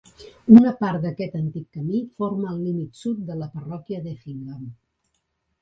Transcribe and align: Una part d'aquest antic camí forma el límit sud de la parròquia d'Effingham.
Una 0.53 0.71
part 0.79 1.03
d'aquest 1.03 1.35
antic 1.41 1.67
camí 1.77 2.01
forma 2.23 2.49
el 2.53 2.63
límit 2.69 2.97
sud 3.03 3.21
de 3.31 3.39
la 3.43 3.51
parròquia 3.59 4.03
d'Effingham. 4.09 4.65